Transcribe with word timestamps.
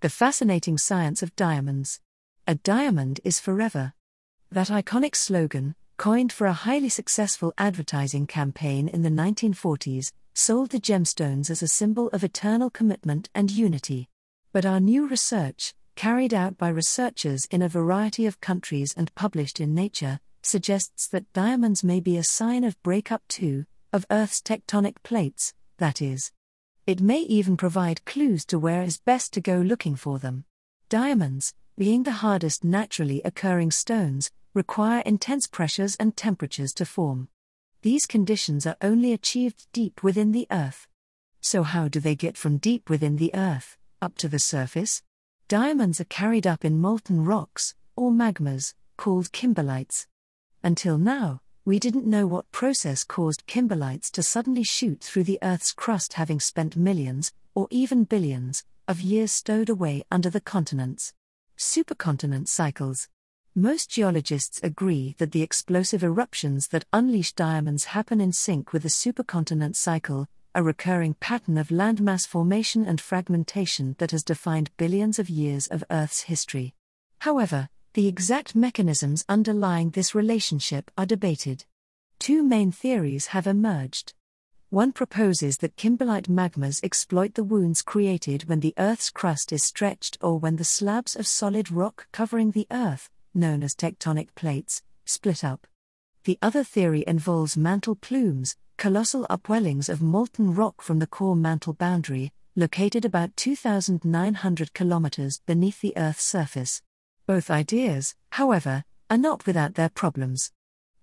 The 0.00 0.08
fascinating 0.08 0.78
science 0.78 1.22
of 1.22 1.36
diamonds. 1.36 2.00
A 2.46 2.54
diamond 2.54 3.20
is 3.22 3.38
forever. 3.38 3.92
That 4.50 4.68
iconic 4.68 5.14
slogan, 5.14 5.74
coined 5.98 6.32
for 6.32 6.46
a 6.46 6.54
highly 6.54 6.88
successful 6.88 7.52
advertising 7.58 8.26
campaign 8.26 8.88
in 8.88 9.02
the 9.02 9.10
1940s, 9.10 10.10
sold 10.32 10.70
the 10.70 10.80
gemstones 10.80 11.50
as 11.50 11.62
a 11.62 11.68
symbol 11.68 12.08
of 12.14 12.24
eternal 12.24 12.70
commitment 12.70 13.28
and 13.34 13.50
unity. 13.50 14.08
But 14.54 14.64
our 14.64 14.80
new 14.80 15.06
research, 15.06 15.74
carried 15.96 16.32
out 16.32 16.56
by 16.56 16.70
researchers 16.70 17.44
in 17.50 17.60
a 17.60 17.68
variety 17.68 18.24
of 18.24 18.40
countries 18.40 18.94
and 18.96 19.14
published 19.14 19.60
in 19.60 19.74
Nature, 19.74 20.18
suggests 20.40 21.08
that 21.08 21.30
diamonds 21.34 21.84
may 21.84 22.00
be 22.00 22.16
a 22.16 22.24
sign 22.24 22.64
of 22.64 22.82
breakup 22.82 23.20
too, 23.28 23.66
of 23.92 24.06
Earth's 24.10 24.40
tectonic 24.40 24.94
plates, 25.02 25.52
that 25.76 26.00
is. 26.00 26.32
It 26.86 27.00
may 27.00 27.20
even 27.20 27.56
provide 27.56 28.04
clues 28.04 28.44
to 28.46 28.58
where 28.58 28.82
is 28.82 28.98
best 28.98 29.32
to 29.34 29.40
go 29.40 29.58
looking 29.60 29.96
for 29.96 30.18
them. 30.18 30.44
Diamonds, 30.88 31.54
being 31.78 32.02
the 32.02 32.12
hardest 32.12 32.64
naturally 32.64 33.22
occurring 33.24 33.70
stones, 33.70 34.30
require 34.54 35.00
intense 35.06 35.46
pressures 35.46 35.96
and 35.96 36.16
temperatures 36.16 36.72
to 36.74 36.84
form. 36.84 37.28
These 37.82 38.06
conditions 38.06 38.66
are 38.66 38.76
only 38.82 39.12
achieved 39.12 39.66
deep 39.72 40.02
within 40.02 40.32
the 40.32 40.46
Earth. 40.50 40.86
So, 41.40 41.62
how 41.62 41.88
do 41.88 42.00
they 42.00 42.14
get 42.14 42.36
from 42.36 42.58
deep 42.58 42.90
within 42.90 43.16
the 43.16 43.34
Earth 43.34 43.78
up 44.02 44.16
to 44.18 44.28
the 44.28 44.38
surface? 44.38 45.02
Diamonds 45.48 46.00
are 46.00 46.04
carried 46.04 46.46
up 46.46 46.64
in 46.64 46.80
molten 46.80 47.24
rocks, 47.24 47.74
or 47.96 48.10
magmas, 48.10 48.74
called 48.96 49.32
kimberlites. 49.32 50.06
Until 50.62 50.98
now, 50.98 51.40
we 51.64 51.78
didn't 51.78 52.06
know 52.06 52.26
what 52.26 52.50
process 52.52 53.04
caused 53.04 53.46
kimberlites 53.46 54.10
to 54.10 54.22
suddenly 54.22 54.62
shoot 54.62 55.00
through 55.00 55.24
the 55.24 55.38
Earth's 55.42 55.72
crust, 55.72 56.14
having 56.14 56.40
spent 56.40 56.76
millions, 56.76 57.32
or 57.54 57.68
even 57.70 58.04
billions, 58.04 58.64
of 58.88 59.00
years 59.00 59.30
stowed 59.30 59.68
away 59.68 60.02
under 60.10 60.30
the 60.30 60.40
continents. 60.40 61.12
Supercontinent 61.58 62.48
cycles. 62.48 63.08
Most 63.54 63.90
geologists 63.90 64.58
agree 64.62 65.14
that 65.18 65.32
the 65.32 65.42
explosive 65.42 66.02
eruptions 66.02 66.68
that 66.68 66.86
unleash 66.92 67.32
diamonds 67.34 67.86
happen 67.86 68.20
in 68.20 68.32
sync 68.32 68.72
with 68.72 68.82
the 68.82 68.88
supercontinent 68.88 69.76
cycle, 69.76 70.28
a 70.54 70.62
recurring 70.62 71.14
pattern 71.14 71.58
of 71.58 71.68
landmass 71.68 72.26
formation 72.26 72.86
and 72.86 73.00
fragmentation 73.00 73.96
that 73.98 74.12
has 74.12 74.24
defined 74.24 74.70
billions 74.76 75.18
of 75.18 75.28
years 75.28 75.66
of 75.66 75.84
Earth's 75.90 76.22
history. 76.22 76.74
However, 77.18 77.68
the 77.94 78.06
exact 78.06 78.54
mechanisms 78.54 79.24
underlying 79.28 79.90
this 79.90 80.14
relationship 80.14 80.92
are 80.96 81.06
debated. 81.06 81.64
Two 82.20 82.42
main 82.42 82.70
theories 82.70 83.28
have 83.28 83.48
emerged. 83.48 84.14
One 84.68 84.92
proposes 84.92 85.58
that 85.58 85.74
kimberlite 85.74 86.28
magmas 86.28 86.84
exploit 86.84 87.34
the 87.34 87.42
wounds 87.42 87.82
created 87.82 88.48
when 88.48 88.60
the 88.60 88.74
Earth's 88.78 89.10
crust 89.10 89.52
is 89.52 89.64
stretched 89.64 90.18
or 90.20 90.38
when 90.38 90.54
the 90.54 90.64
slabs 90.64 91.16
of 91.16 91.26
solid 91.26 91.72
rock 91.72 92.06
covering 92.12 92.52
the 92.52 92.68
Earth, 92.70 93.10
known 93.34 93.64
as 93.64 93.74
tectonic 93.74 94.28
plates, 94.36 94.82
split 95.04 95.42
up. 95.42 95.66
The 96.22 96.38
other 96.40 96.62
theory 96.62 97.02
involves 97.08 97.56
mantle 97.56 97.96
plumes, 97.96 98.56
colossal 98.76 99.26
upwellings 99.28 99.88
of 99.88 100.00
molten 100.00 100.54
rock 100.54 100.80
from 100.80 101.00
the 101.00 101.08
core 101.08 101.34
mantle 101.34 101.72
boundary, 101.72 102.32
located 102.54 103.04
about 103.04 103.36
2,900 103.36 104.74
kilometers 104.74 105.40
beneath 105.46 105.80
the 105.80 105.94
Earth's 105.96 106.22
surface. 106.22 106.82
Both 107.30 107.48
ideas, 107.48 108.16
however, 108.30 108.82
are 109.08 109.16
not 109.16 109.46
without 109.46 109.76
their 109.76 109.88
problems. 109.88 110.50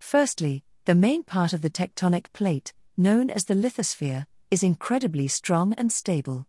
Firstly, 0.00 0.64
the 0.84 0.96
main 0.96 1.22
part 1.22 1.52
of 1.52 1.62
the 1.62 1.70
tectonic 1.70 2.32
plate, 2.32 2.72
known 2.96 3.30
as 3.30 3.44
the 3.44 3.54
lithosphere, 3.54 4.26
is 4.50 4.64
incredibly 4.64 5.28
strong 5.28 5.72
and 5.74 5.92
stable. 5.92 6.48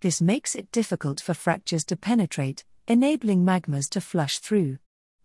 This 0.00 0.22
makes 0.22 0.54
it 0.54 0.70
difficult 0.70 1.20
for 1.20 1.34
fractures 1.34 1.84
to 1.86 1.96
penetrate, 1.96 2.64
enabling 2.86 3.44
magmas 3.44 3.90
to 3.90 4.00
flush 4.00 4.38
through. 4.38 4.78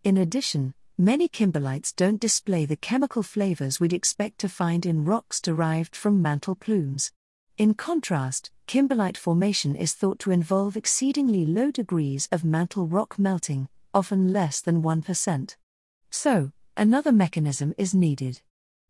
In 0.03 0.17
addition, 0.17 0.73
many 0.97 1.29
kimberlites 1.29 1.95
don't 1.95 2.19
display 2.19 2.65
the 2.65 2.77
chemical 2.77 3.21
flavors 3.21 3.79
we'd 3.79 3.93
expect 3.93 4.39
to 4.39 4.49
find 4.49 4.83
in 4.83 5.05
rocks 5.05 5.39
derived 5.39 5.95
from 5.95 6.23
mantle 6.23 6.55
plumes. 6.55 7.11
In 7.55 7.75
contrast, 7.75 8.49
kimberlite 8.67 9.17
formation 9.17 9.75
is 9.75 9.93
thought 9.93 10.17
to 10.21 10.31
involve 10.31 10.75
exceedingly 10.75 11.45
low 11.45 11.69
degrees 11.69 12.27
of 12.31 12.43
mantle 12.43 12.87
rock 12.87 13.19
melting, 13.19 13.67
often 13.93 14.33
less 14.33 14.61
than 14.61 14.81
1%. 14.81 15.55
So, 16.09 16.51
another 16.75 17.11
mechanism 17.11 17.73
is 17.77 17.93
needed. 17.93 18.41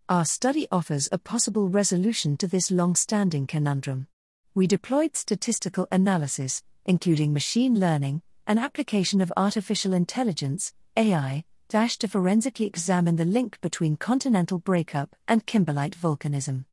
Our 0.09 0.25
study 0.25 0.67
offers 0.71 1.07
a 1.11 1.17
possible 1.17 1.69
resolution 1.69 2.37
to 2.37 2.47
this 2.47 2.71
long 2.71 2.95
standing 2.95 3.47
conundrum. 3.47 4.07
We 4.53 4.67
deployed 4.67 5.15
statistical 5.15 5.87
analysis, 5.91 6.63
including 6.85 7.31
machine 7.31 7.79
learning, 7.79 8.21
an 8.47 8.57
application 8.57 9.21
of 9.21 9.31
artificial 9.37 9.93
intelligence, 9.93 10.73
AI, 10.97 11.45
to 11.69 12.07
forensically 12.07 12.65
examine 12.65 13.15
the 13.15 13.23
link 13.23 13.61
between 13.61 13.95
continental 13.95 14.59
breakup 14.59 15.15
and 15.27 15.47
kimberlite 15.47 15.95
volcanism. 15.95 16.65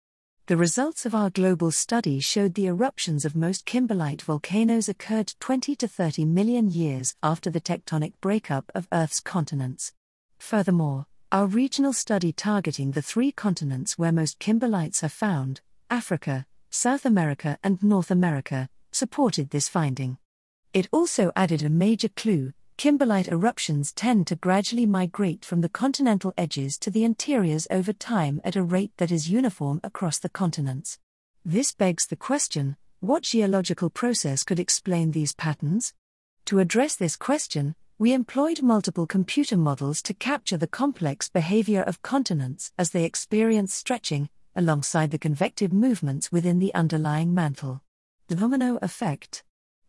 The 0.48 0.56
results 0.56 1.04
of 1.04 1.14
our 1.14 1.28
global 1.28 1.70
study 1.70 2.20
showed 2.20 2.54
the 2.54 2.68
eruptions 2.68 3.26
of 3.26 3.36
most 3.36 3.66
kimberlite 3.66 4.22
volcanoes 4.22 4.88
occurred 4.88 5.34
20 5.40 5.76
to 5.76 5.86
30 5.86 6.24
million 6.24 6.70
years 6.70 7.14
after 7.22 7.50
the 7.50 7.60
tectonic 7.60 8.14
breakup 8.22 8.72
of 8.74 8.88
Earth's 8.90 9.20
continents. 9.20 9.92
Furthermore, 10.38 11.04
our 11.30 11.46
regional 11.46 11.92
study 11.92 12.32
targeting 12.32 12.92
the 12.92 13.02
three 13.02 13.30
continents 13.30 13.98
where 13.98 14.10
most 14.10 14.38
kimberlites 14.38 15.02
are 15.02 15.10
found 15.10 15.60
Africa, 15.90 16.46
South 16.70 17.04
America, 17.04 17.58
and 17.62 17.82
North 17.82 18.10
America 18.10 18.70
supported 18.90 19.50
this 19.50 19.68
finding. 19.68 20.16
It 20.72 20.88
also 20.90 21.30
added 21.36 21.62
a 21.62 21.68
major 21.68 22.08
clue 22.08 22.54
kimberlite 22.78 23.26
eruptions 23.26 23.92
tend 23.92 24.24
to 24.24 24.36
gradually 24.36 24.86
migrate 24.86 25.44
from 25.44 25.62
the 25.62 25.68
continental 25.68 26.32
edges 26.38 26.78
to 26.78 26.92
the 26.92 27.02
interiors 27.02 27.66
over 27.72 27.92
time 27.92 28.40
at 28.44 28.54
a 28.54 28.62
rate 28.62 28.92
that 28.98 29.10
is 29.10 29.28
uniform 29.28 29.80
across 29.82 30.20
the 30.20 30.28
continents. 30.28 31.00
This 31.44 31.72
begs 31.72 32.06
the 32.06 32.14
question 32.14 32.76
what 33.00 33.24
geological 33.24 33.90
process 33.90 34.44
could 34.44 34.60
explain 34.60 35.10
these 35.10 35.34
patterns? 35.34 35.92
To 36.44 36.60
address 36.60 36.94
this 36.94 37.16
question, 37.16 37.74
we 37.98 38.12
employed 38.12 38.62
multiple 38.62 39.06
computer 39.06 39.56
models 39.56 40.00
to 40.02 40.14
capture 40.14 40.56
the 40.56 40.68
complex 40.68 41.28
behavior 41.28 41.82
of 41.82 42.02
continents 42.02 42.72
as 42.78 42.90
they 42.90 43.04
experience 43.04 43.74
stretching, 43.74 44.28
alongside 44.54 45.10
the 45.10 45.18
convective 45.18 45.72
movements 45.72 46.30
within 46.30 46.60
the 46.60 46.72
underlying 46.74 47.34
mantle. 47.34 47.82
The 48.28 48.36
domino 48.36 48.78
effect. 48.82 49.42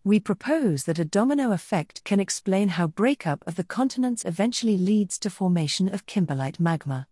We 0.03 0.19
propose 0.21 0.85
that 0.85 0.97
a 0.97 1.05
domino 1.05 1.51
effect 1.51 2.03
can 2.05 2.21
explain 2.21 2.69
how 2.69 2.87
breakup 2.87 3.45
of 3.45 3.55
the 3.55 3.65
continents 3.65 4.23
eventually 4.23 4.77
leads 4.77 5.19
to 5.19 5.29
formation 5.29 5.93
of 5.93 6.05
kimberlite 6.05 6.59
magma. 6.59 7.07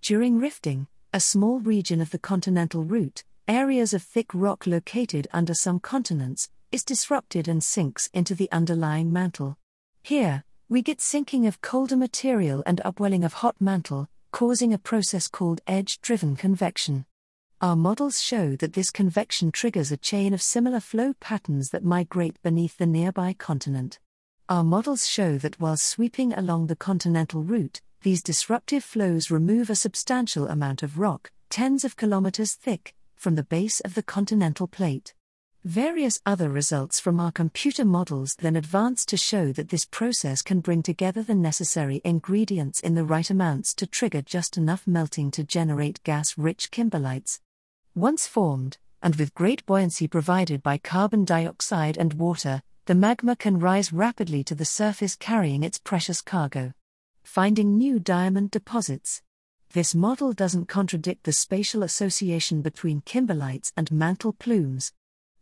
During 0.00 0.38
rifting, 0.38 0.86
a 1.12 1.20
small 1.20 1.60
region 1.60 2.00
of 2.00 2.10
the 2.10 2.18
continental 2.18 2.82
root, 2.82 3.24
areas 3.46 3.92
of 3.92 4.02
thick 4.02 4.28
rock 4.32 4.66
located 4.66 5.28
under 5.32 5.52
some 5.52 5.80
continents, 5.80 6.48
is 6.72 6.82
disrupted 6.82 7.46
and 7.46 7.62
sinks 7.62 8.08
into 8.14 8.34
the 8.34 8.50
underlying 8.50 9.12
mantle. 9.12 9.58
Here, 10.02 10.44
we 10.68 10.80
get 10.80 11.00
sinking 11.00 11.46
of 11.46 11.60
colder 11.60 11.96
material 11.96 12.62
and 12.64 12.80
upwelling 12.84 13.24
of 13.24 13.34
hot 13.34 13.56
mantle, 13.60 14.08
causing 14.32 14.72
a 14.72 14.78
process 14.78 15.28
called 15.28 15.60
edge 15.66 16.00
driven 16.00 16.36
convection. 16.36 17.04
Our 17.62 17.76
models 17.76 18.22
show 18.22 18.56
that 18.56 18.72
this 18.72 18.90
convection 18.90 19.52
triggers 19.52 19.92
a 19.92 19.98
chain 19.98 20.32
of 20.32 20.40
similar 20.40 20.80
flow 20.80 21.12
patterns 21.20 21.68
that 21.70 21.84
migrate 21.84 22.40
beneath 22.42 22.78
the 22.78 22.86
nearby 22.86 23.34
continent. 23.34 23.98
Our 24.48 24.64
models 24.64 25.06
show 25.06 25.36
that 25.36 25.60
while 25.60 25.76
sweeping 25.76 26.32
along 26.32 26.68
the 26.68 26.74
continental 26.74 27.42
root, 27.42 27.82
these 28.00 28.22
disruptive 28.22 28.82
flows 28.82 29.30
remove 29.30 29.68
a 29.68 29.74
substantial 29.74 30.48
amount 30.48 30.82
of 30.82 30.98
rock, 30.98 31.32
tens 31.50 31.84
of 31.84 31.98
kilometers 31.98 32.54
thick, 32.54 32.94
from 33.14 33.34
the 33.34 33.44
base 33.44 33.80
of 33.80 33.94
the 33.94 34.02
continental 34.02 34.66
plate. 34.66 35.12
Various 35.62 36.18
other 36.24 36.48
results 36.48 36.98
from 36.98 37.20
our 37.20 37.30
computer 37.30 37.84
models 37.84 38.36
then 38.36 38.56
advance 38.56 39.04
to 39.04 39.18
show 39.18 39.52
that 39.52 39.68
this 39.68 39.84
process 39.84 40.40
can 40.40 40.60
bring 40.60 40.82
together 40.82 41.22
the 41.22 41.34
necessary 41.34 42.00
ingredients 42.06 42.80
in 42.80 42.94
the 42.94 43.04
right 43.04 43.28
amounts 43.28 43.74
to 43.74 43.86
trigger 43.86 44.22
just 44.22 44.56
enough 44.56 44.86
melting 44.86 45.30
to 45.32 45.44
generate 45.44 46.02
gas 46.04 46.38
rich 46.38 46.70
kimberlites. 46.70 47.40
Once 47.96 48.26
formed, 48.26 48.78
and 49.02 49.16
with 49.16 49.34
great 49.34 49.66
buoyancy 49.66 50.06
provided 50.06 50.62
by 50.62 50.78
carbon 50.78 51.24
dioxide 51.24 51.96
and 51.96 52.14
water, 52.14 52.62
the 52.86 52.94
magma 52.94 53.34
can 53.34 53.58
rise 53.58 53.92
rapidly 53.92 54.44
to 54.44 54.54
the 54.54 54.64
surface 54.64 55.16
carrying 55.16 55.64
its 55.64 55.78
precious 55.78 56.22
cargo. 56.22 56.72
Finding 57.24 57.76
new 57.76 57.98
diamond 57.98 58.50
deposits. 58.50 59.22
This 59.72 59.94
model 59.94 60.32
doesn't 60.32 60.66
contradict 60.66 61.24
the 61.24 61.32
spatial 61.32 61.82
association 61.82 62.62
between 62.62 63.02
kimberlites 63.02 63.72
and 63.76 63.90
mantle 63.90 64.32
plumes. 64.32 64.92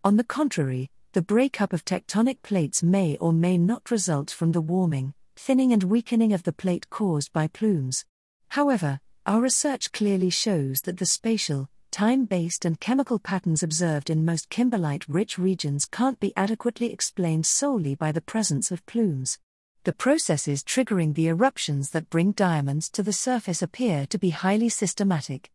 On 0.03 0.17
the 0.17 0.25
contrary, 0.25 0.91
the 1.13 1.23
breakup 1.23 1.73
of 1.73 1.85
tectonic 1.85 2.43
plates 2.43 2.83
may 2.83 3.17
or 3.19 3.33
may 3.33 3.59
not 3.59 3.91
result 3.91 4.31
from 4.31 4.53
the 4.53 4.61
warming, 4.61 5.15
thinning, 5.37 5.73
and 5.73 5.83
weakening 5.85 6.33
of 6.33 6.45
the 6.45 6.53
plate 6.53 6.89
caused 6.91 7.33
by 7.33 7.47
plumes. 7.47 8.05
However, 8.49 9.01
our 9.27 9.41
research 9.41 9.93
clearly 9.93 10.31
shows 10.31 10.83
that 10.83 10.99
the 10.99 11.07
spatial, 11.07 11.69
time 11.99 12.27
based 12.27 12.65
and 12.65 12.79
chemical 12.79 13.19
patterns 13.19 13.61
observed 13.61 14.09
in 14.09 14.25
most 14.25 14.49
kimberlite 14.51 15.05
rich 15.09 15.37
regions 15.37 15.85
can't 15.85 16.21
be 16.21 16.33
adequately 16.37 16.93
explained 16.93 17.45
solely 17.45 17.97
by 17.97 18.13
the 18.13 18.21
presence 18.21 18.71
of 18.71 18.87
plumes. 18.87 19.37
The 19.83 19.93
processes 19.93 20.63
triggering 20.63 21.15
the 21.15 21.27
eruptions 21.27 21.91
that 21.91 22.09
bring 22.09 22.31
diamonds 22.31 22.89
to 22.91 23.03
the 23.03 23.13
surface 23.13 23.63
appear 23.63 24.07
to 24.11 24.17
be 24.17 24.31
highly 24.31 24.69
systematic. 24.69 25.51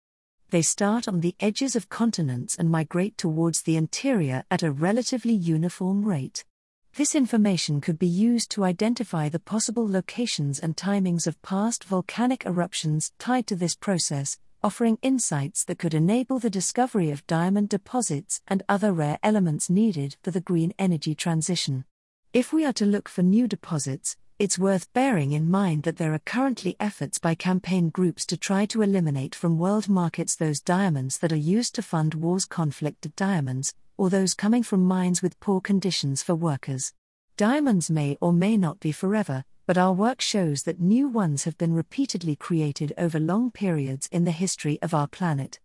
They 0.49 0.61
start 0.61 1.07
on 1.07 1.21
the 1.21 1.33
edges 1.39 1.77
of 1.77 1.87
continents 1.87 2.57
and 2.59 2.69
migrate 2.69 3.17
towards 3.17 3.61
the 3.61 3.77
interior 3.77 4.43
at 4.51 4.63
a 4.63 4.71
relatively 4.73 5.31
uniform 5.33 6.03
rate. 6.03 6.43
This 6.95 7.15
information 7.15 7.79
could 7.79 7.97
be 7.97 8.05
used 8.05 8.51
to 8.51 8.65
identify 8.65 9.29
the 9.29 9.39
possible 9.39 9.89
locations 9.89 10.59
and 10.59 10.75
timings 10.75 11.25
of 11.25 11.41
past 11.41 11.85
volcanic 11.85 12.45
eruptions 12.45 13.13
tied 13.17 13.47
to 13.47 13.55
this 13.55 13.75
process, 13.75 14.37
offering 14.63 14.97
insights 15.01 15.65
that 15.65 15.77
could 15.77 15.93
enable 15.93 16.39
the 16.39 16.49
discovery 16.49 17.11
of 17.11 17.27
diamond 17.27 17.67
deposits 17.67 18.41
and 18.47 18.63
other 18.69 18.93
rare 18.93 19.19
elements 19.21 19.69
needed 19.69 20.15
for 20.23 20.31
the 20.31 20.39
green 20.39 20.73
energy 20.79 21.13
transition. 21.13 21.83
If 22.31 22.53
we 22.53 22.65
are 22.65 22.73
to 22.73 22.85
look 22.85 23.09
for 23.09 23.23
new 23.23 23.47
deposits, 23.47 24.15
it's 24.39 24.57
worth 24.57 24.91
bearing 24.93 25.33
in 25.33 25.51
mind 25.51 25.83
that 25.83 25.97
there 25.97 26.13
are 26.13 26.19
currently 26.19 26.75
efforts 26.79 27.19
by 27.19 27.35
campaign 27.35 27.89
groups 27.89 28.25
to 28.27 28.37
try 28.37 28.65
to 28.67 28.81
eliminate 28.81 29.35
from 29.35 29.59
world 29.59 29.89
markets 29.89 30.35
those 30.35 30.61
diamonds 30.61 31.19
that 31.19 31.31
are 31.33 31.35
used 31.35 31.75
to 31.75 31.81
fund 31.81 32.13
wars 32.15 32.45
conflicted 32.45 33.15
diamonds, 33.15 33.75
or 33.97 34.09
those 34.09 34.33
coming 34.33 34.63
from 34.63 34.85
mines 34.85 35.21
with 35.21 35.39
poor 35.39 35.61
conditions 35.61 36.23
for 36.23 36.35
workers. 36.35 36.93
Diamonds 37.35 37.89
may 37.89 38.17
or 38.21 38.31
may 38.31 38.57
not 38.57 38.79
be 38.79 38.91
forever, 38.91 39.43
but 39.65 39.77
our 39.77 39.93
work 39.93 40.19
shows 40.19 40.63
that 40.63 40.79
new 40.79 41.07
ones 41.07 41.45
have 41.45 41.57
been 41.57 41.73
repeatedly 41.73 42.35
created 42.35 42.91
over 42.97 43.19
long 43.19 43.49
periods 43.49 44.09
in 44.11 44.25
the 44.25 44.31
history 44.31 44.77
of 44.81 44.93
our 44.93 45.07
planet. 45.07 45.59